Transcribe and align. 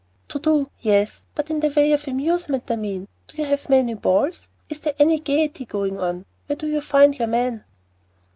"To 0.29 0.39
do, 0.39 0.67
yes; 0.79 1.21
but 1.35 1.51
in 1.51 1.59
the 1.59 1.69
way 1.69 1.91
of 1.91 2.07
amusement, 2.07 2.71
I 2.71 2.75
mean. 2.75 3.07
Do 3.27 3.37
you 3.37 3.45
have 3.45 3.69
many 3.69 3.93
balls? 3.93 4.49
Is 4.67 4.79
there 4.79 4.95
any 4.97 5.19
gayety 5.19 5.63
going 5.65 5.99
on? 5.99 6.25
Where 6.47 6.55
do 6.57 6.65
you 6.65 6.81
find 6.81 7.13
your 7.19 7.27
men?" 7.27 7.63